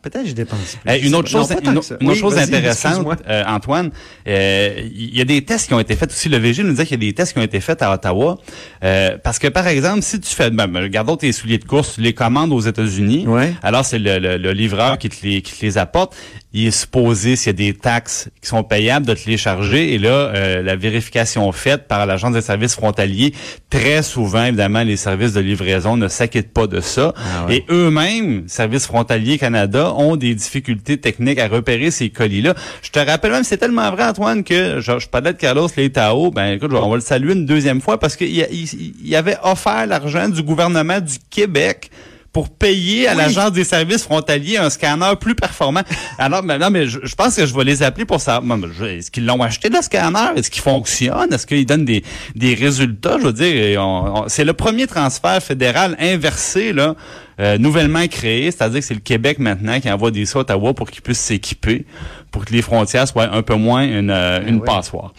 Peut-être 0.03 0.23
que 0.23 0.29
je 0.31 0.33
dépense 0.35 0.79
plus. 0.83 0.91
Eh, 0.91 1.07
une 1.07 1.15
autre 1.15 1.29
chose, 1.29 1.51
une, 1.51 1.57
que 1.57 1.65
ça. 1.83 1.97
une 2.01 2.09
autre 2.09 2.15
Oui, 2.15 2.17
chose 2.17 2.39
intéressante, 2.39 3.07
euh, 3.29 3.45
Antoine, 3.47 3.91
euh, 4.27 4.81
il 4.95 5.15
y 5.15 5.21
a 5.21 5.25
des 5.27 5.45
tests 5.45 5.69
qui 5.69 5.75
ont 5.75 5.81
été 5.81 5.95
faits 5.97 6.11
aussi. 6.11 6.31
Le 6.31 6.39
VG 6.39 6.63
nous 6.63 6.71
disait 6.71 6.87
qu'il 6.87 7.03
y 7.03 7.07
a 7.07 7.11
des 7.11 7.13
tests 7.13 7.35
qui 7.35 7.39
ont 7.41 7.43
été 7.43 7.61
faits 7.61 7.83
à 7.83 7.93
Ottawa. 7.93 8.39
Euh, 8.85 9.19
parce 9.23 9.39
que, 9.39 9.49
par 9.49 9.67
exemple, 9.69 10.01
si 10.03 10.19
tu 10.19 10.35
fais, 10.35 10.51
ben, 10.51 10.67
ben, 10.67 10.81
regardons 10.83 11.17
tes 11.17 11.31
souliers 11.33 11.59
de 11.59 11.65
course, 11.67 11.97
tu 11.97 12.01
les 12.01 12.15
commandes 12.15 12.53
aux 12.53 12.61
États-Unis. 12.61 13.27
Ouais. 13.27 13.53
Alors, 13.63 13.85
c'est 13.85 13.99
le, 13.99 14.19
le- 14.19 14.39
le 14.39 14.53
livreur 14.53 14.97
qui 14.97 15.11
te, 15.11 15.27
les, 15.27 15.43
qui 15.43 15.53
te 15.53 15.65
les 15.65 15.77
apporte. 15.77 16.17
Il 16.55 16.67
est 16.67 16.71
supposé, 16.71 17.37
s'il 17.37 17.47
y 17.47 17.51
a 17.51 17.53
des 17.73 17.75
taxes 17.75 18.29
qui 18.41 18.49
sont 18.49 18.63
payables, 18.63 19.07
de 19.07 19.15
te 19.15 19.29
les 19.29 19.37
charger. 19.37 19.95
Et 19.95 19.99
là, 19.99 20.11
euh, 20.11 20.63
la 20.63 20.77
vérification 20.77 21.51
faite 21.53 21.89
par 21.89 22.05
l'Agence 22.05 22.35
des 22.35 22.43
services 22.43 22.75
frontaliers, 22.75 23.33
très 23.71 24.03
souvent, 24.03 24.45
évidemment, 24.45 24.83
les 24.83 24.97
services 24.97 25.33
de 25.33 25.41
livraison 25.41 25.97
ne 25.97 26.09
s'inquiètent 26.09 26.53
pas 26.53 26.67
de 26.67 26.81
ça. 26.81 27.15
Ah 27.17 27.47
ouais. 27.47 27.57
Et 27.57 27.65
eux-mêmes, 27.71 28.45
Services 28.49 28.87
frontaliers 28.87 29.39
Canada, 29.39 29.93
ont 29.95 30.17
des 30.17 30.35
difficultés 30.35 30.99
techniques 30.99 31.39
à 31.39 31.49
repérer 31.49 31.91
ces 31.91 32.11
colis-là. 32.11 32.55
Je 32.83 32.91
te 32.91 32.99
rappelle 32.99 33.33
même, 33.33 33.45
c'est 33.45 33.57
tellement 33.57 33.91
vrai, 33.91 34.05
Antoine, 34.05 34.45
que 34.45 34.81
je, 34.81 34.99
je 34.99 35.09
parlais 35.09 35.33
de 35.33 35.39
Carlos 35.39 35.69
Leitao. 35.77 36.31
Ben, 36.31 36.53
écoute, 36.53 36.73
on 36.75 36.89
va 36.89 36.97
le 36.97 37.03
saluer 37.03 37.33
une 37.33 37.47
deuxième 37.47 37.81
fois 37.81 37.99
parce 37.99 38.17
qu'il 38.17 38.29
il 38.33 39.17
avait 39.17 39.37
offert 39.43 39.87
l'argent 39.87 40.29
du 40.29 40.43
gouvernement 40.43 41.01
du 41.01 41.17
Québec 41.31 41.91
pour 42.33 42.49
payer 42.49 43.09
à 43.09 43.13
Oui. 43.13 43.19
l'Agence 43.19 43.53
des 43.53 43.65
services 43.65 44.05
frontaliers 44.05 44.57
un 44.57 44.71
scanner 44.71 45.13
plus 45.21 45.35
performant. 45.35 45.83
Alors, 46.19 46.43
maintenant, 46.43 46.71
mais 46.71 46.87
je, 46.87 46.99
je 47.03 47.15
pense 47.15 47.37
que 47.37 47.45
je 47.45 47.55
vais 47.55 47.65
les 47.65 47.83
appeler 47.83 48.07
pour 48.07 48.21
savoir, 48.21 48.59
je- 48.79 48.85
est-ce 48.85 49.11
qu'ils 49.11 49.27
l'ont 49.27 49.43
acheté, 49.43 49.69
le 49.69 49.83
scanner? 49.83 50.31
Est-ce 50.37 50.51
qu'il 50.51 50.63
fonctionne? 50.63 51.33
Est-ce 51.33 51.47
qu'il 51.47 51.67
donne 51.67 51.85
des, 51.85 52.03
des 52.35 52.55
résultats? 52.55 53.19
Je 53.21 53.27
veux 53.27 53.33
dire, 53.35 54.25
c'est 54.29 54.45
le 54.45 54.55
premier 54.55 54.87
transfert 54.87 55.43
fédéral 55.43 55.95
inversé, 56.01 56.73
là, 56.73 56.95
euh, 57.41 57.59
nouvellement 57.59 58.07
créé, 58.09 58.51
c'est-à-dire 58.51 58.81
que 58.81 58.87
c'est 58.87 58.95
le 58.95 59.01
Québec 59.01 59.39
maintenant 59.39 59.79
qui 59.81 59.91
envoie 59.91 60.11
des 60.11 60.25
sous 60.27 60.39
à 60.39 60.41
Ottawa 60.43 60.73
pour 60.75 60.91
qu'ils 60.91 61.03
puissent 61.03 61.19
s'équiper, 61.21 61.85
pour 62.31 62.45
que 62.47 62.53
les 62.53 62.63
frontières 62.63 63.07
soient 63.09 63.31
un 63.35 63.43
peu 63.43 63.55
moins 63.57 63.83
une, 63.83 64.11
euh, 64.11 64.41
une 64.47 64.57
oui. 64.57 64.63
passoire. 64.65 65.13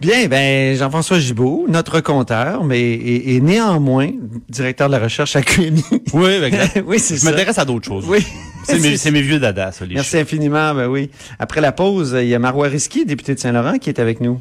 Bien, 0.00 0.28
ben 0.28 0.74
Jean-François 0.76 1.18
Gibault, 1.18 1.66
notre 1.68 2.00
compteur, 2.00 2.64
mais 2.64 2.80
et, 2.80 3.34
et 3.36 3.40
néanmoins 3.40 4.10
directeur 4.48 4.88
de 4.88 4.92
la 4.92 4.98
recherche 4.98 5.36
à 5.36 5.42
QMI. 5.42 5.84
Oui, 6.14 6.30
exact. 6.42 6.82
oui, 6.86 6.98
c'est 6.98 7.16
Je 7.16 7.20
ça. 7.20 7.30
m'intéresse 7.30 7.58
à 7.58 7.64
d'autres 7.66 7.86
choses. 7.86 8.06
Oui. 8.08 8.26
C'est 8.64 8.78
mes, 8.78 8.96
c'est 8.96 9.10
mes 9.10 9.20
vieux 9.20 9.38
dadas, 9.38 9.72
ça, 9.72 9.84
les 9.84 9.94
Merci 9.94 10.16
infiniment, 10.18 10.74
ben 10.74 10.86
oui. 10.86 11.10
Après 11.38 11.60
la 11.60 11.72
pause, 11.72 12.16
il 12.18 12.28
y 12.28 12.34
a 12.34 12.38
Marois 12.38 12.68
Risky, 12.68 13.04
député 13.04 13.34
de 13.34 13.40
Saint-Laurent, 13.40 13.78
qui 13.78 13.90
est 13.90 13.98
avec 14.00 14.20
nous. 14.22 14.40